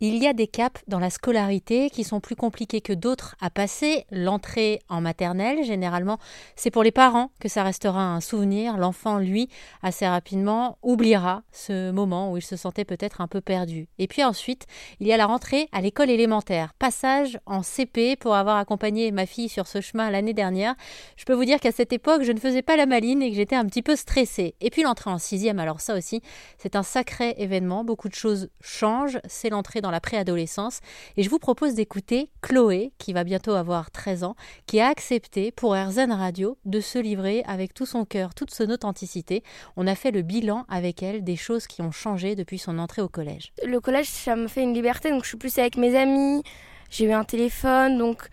[0.00, 3.50] Il y a des caps dans la scolarité qui sont plus compliqués que d'autres à
[3.50, 4.06] passer.
[4.12, 6.18] L'entrée en maternelle, généralement,
[6.54, 8.76] c'est pour les parents que ça restera un souvenir.
[8.76, 9.48] L'enfant, lui,
[9.82, 13.88] assez rapidement, oubliera ce moment où il se sentait peut-être un peu perdu.
[13.98, 14.66] Et puis ensuite,
[15.00, 16.74] il y a la rentrée à l'école élémentaire.
[16.78, 20.76] Passage en CP pour avoir accompagné ma fille sur ce chemin l'année dernière.
[21.16, 23.36] Je peux vous dire qu'à cette époque, je ne faisais pas la maline et que
[23.36, 24.54] j'étais un petit peu stressée.
[24.60, 26.22] Et puis l'entrée en sixième, alors ça aussi,
[26.56, 27.82] c'est un sacré événement.
[27.82, 29.18] Beaucoup de choses changent.
[29.26, 30.80] C'est l'entrée dans la préadolescence.
[31.16, 35.50] Et je vous propose d'écouter Chloé, qui va bientôt avoir 13 ans, qui a accepté
[35.52, 39.42] pour RZN Radio de se livrer avec tout son cœur, toute son authenticité.
[39.76, 43.02] On a fait le bilan avec elle des choses qui ont changé depuis son entrée
[43.02, 43.52] au collège.
[43.64, 46.42] Le collège, ça me fait une liberté, donc je suis plus avec mes amis.
[46.90, 48.28] J'ai eu un téléphone, donc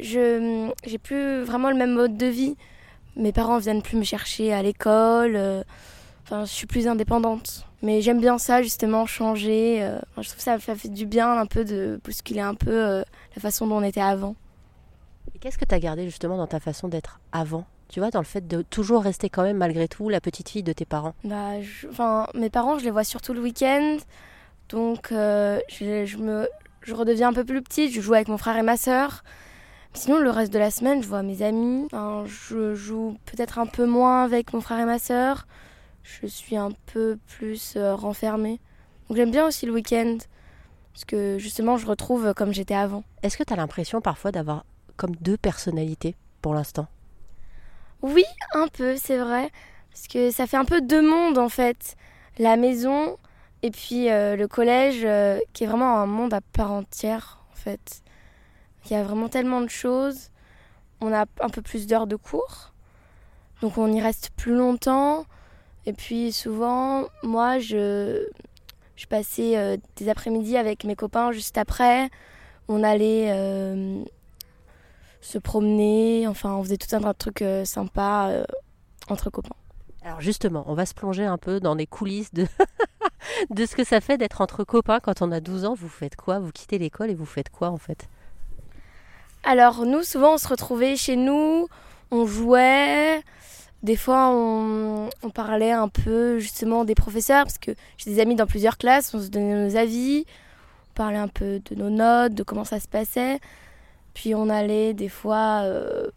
[0.00, 2.56] je j'ai plus vraiment le même mode de vie.
[3.16, 5.34] Mes parents viennent plus me chercher à l'école.
[5.36, 5.62] Euh,
[6.28, 7.64] enfin, je suis plus indépendante.
[7.82, 9.82] Mais j'aime bien ça, justement, changer.
[9.82, 13.02] Euh, je trouve que ça, fait du bien un peu de bousculer un peu euh,
[13.34, 14.34] la façon dont on était avant.
[15.34, 17.64] Et qu'est-ce que tu as gardé justement dans ta façon d'être avant?
[17.88, 20.62] Tu vois, dans le fait de toujours rester quand même malgré tout la petite fille
[20.62, 21.52] de tes parents bah,
[21.88, 23.96] enfin, Mes parents, je les vois surtout le week-end.
[24.68, 26.48] Donc, euh, je, me,
[26.82, 27.92] je redeviens un peu plus petite.
[27.92, 29.24] Je joue avec mon frère et ma sœur.
[29.94, 31.88] Sinon, le reste de la semaine, je vois mes amis.
[32.26, 35.46] je joue peut-être un peu moins avec mon frère et ma sœur
[36.02, 38.60] je suis un peu plus euh, renfermée.
[39.08, 40.18] Donc j'aime bien aussi le week-end,
[40.92, 43.04] parce que justement je retrouve comme j'étais avant.
[43.22, 44.64] Est-ce que tu as l'impression parfois d'avoir
[44.96, 46.88] comme deux personnalités pour l'instant?
[48.02, 49.50] Oui, un peu, c'est vrai.
[49.90, 51.96] Parce que ça fait un peu deux mondes en fait.
[52.38, 53.16] La maison
[53.62, 57.56] et puis euh, le collège, euh, qui est vraiment un monde à part entière en
[57.56, 58.02] fait.
[58.84, 60.30] Il y a vraiment tellement de choses.
[61.00, 62.72] On a un peu plus d'heures de cours.
[63.60, 65.26] Donc on y reste plus longtemps.
[65.88, 68.28] Et puis souvent, moi, je,
[68.94, 72.10] je passais euh, des après-midi avec mes copains juste après.
[72.68, 74.04] On allait euh,
[75.22, 78.30] se promener, enfin, on faisait tout un tas de trucs euh, sympas
[79.08, 79.56] entre copains.
[80.02, 82.46] Alors justement, on va se plonger un peu dans les coulisses de,
[83.50, 85.74] de ce que ça fait d'être entre copains quand on a 12 ans.
[85.74, 86.38] Vous faites quoi?
[86.38, 88.10] Vous quittez l'école et vous faites quoi en fait?
[89.42, 91.66] Alors nous, souvent, on se retrouvait chez nous,
[92.10, 93.22] on jouait.
[93.82, 98.46] Des fois, on, parlait un peu justement des professeurs, parce que j'ai des amis dans
[98.46, 100.24] plusieurs classes, on se donnait nos avis,
[100.90, 103.38] on parlait un peu de nos notes, de comment ça se passait.
[104.14, 106.08] Puis on allait des fois euh,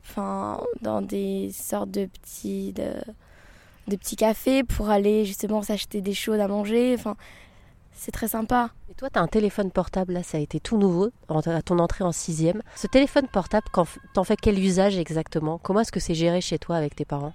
[0.82, 6.48] dans des sortes de petits, de, petits cafés pour aller justement s'acheter des choses à
[6.48, 6.96] manger.
[6.98, 7.16] Enfin,
[7.94, 8.72] c'est très sympa.
[8.90, 11.78] Et toi, tu as un téléphone portable, là, ça a été tout nouveau à ton
[11.78, 12.64] entrée en sixième.
[12.76, 13.68] Ce téléphone portable,
[14.16, 15.60] t'en fais quel usage exactement?
[15.60, 17.34] Comment est-ce que c'est géré chez toi avec tes parents?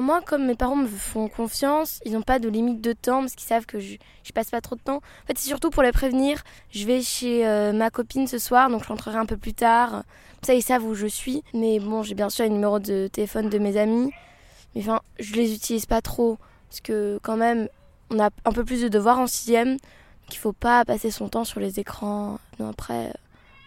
[0.00, 3.34] Moi, comme mes parents me font confiance, ils n'ont pas de limite de temps parce
[3.34, 4.96] qu'ils savent que je, je passe pas trop de temps.
[4.96, 6.42] En fait, c'est surtout pour les prévenir.
[6.70, 10.02] Je vais chez euh, ma copine ce soir, donc je rentrerai un peu plus tard.
[10.42, 11.42] ça, ils savent où je suis.
[11.52, 14.10] Mais bon, j'ai bien sûr un numéro de téléphone de mes amis.
[14.74, 16.38] Mais enfin, je les utilise pas trop
[16.68, 17.68] parce que quand même,
[18.10, 19.72] on a un peu plus de devoirs en sixième.
[19.72, 22.38] Donc il faut pas passer son temps sur les écrans.
[22.58, 23.12] Non, après,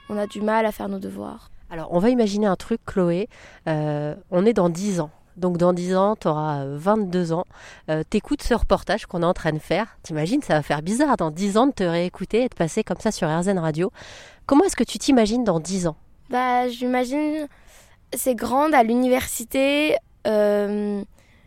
[0.10, 1.52] on a du mal à faire nos devoirs.
[1.70, 3.28] Alors, on va imaginer un truc, Chloé.
[3.68, 5.12] Euh, on est dans 10 ans.
[5.38, 7.46] Donc dans 10 ans, tu auras 22 ans.
[7.90, 9.98] Euh, T'écoutes ce reportage qu'on est en train de faire.
[10.04, 13.00] T'imagines, ça va faire bizarre dans 10 ans de te réécouter et de passer comme
[13.00, 13.92] ça sur RZN Radio.
[14.46, 15.96] Comment est-ce que tu t'imagines dans 10 ans?
[16.30, 17.48] Bah, j'imagine
[18.16, 19.96] c'est grande à l'université.
[20.26, 21.02] Euh,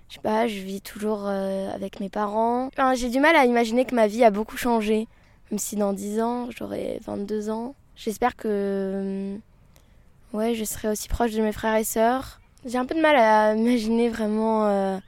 [0.09, 2.71] je sais pas, je vis toujours euh, avec mes parents.
[2.95, 5.07] J'ai du mal à imaginer que ma vie a beaucoup changé.
[5.51, 7.75] Même si dans 10 ans, j'aurai 22 ans.
[7.97, 9.37] J'espère que euh,
[10.33, 12.41] ouais, je serai aussi proche de mes frères et sœurs.
[12.67, 14.99] J'ai un peu de mal à imaginer vraiment euh,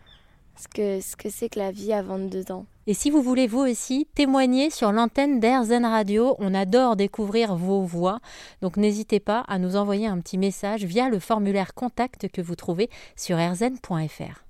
[0.57, 2.65] ce que ce que c'est que la vie à 22 ans.
[2.87, 7.83] Et si vous voulez vous aussi témoigner sur l'antenne d'AirZen Radio, on adore découvrir vos
[7.83, 8.21] voix.
[8.61, 12.57] Donc n'hésitez pas à nous envoyer un petit message via le formulaire contact que vous
[12.57, 14.41] trouvez sur airzen.fr.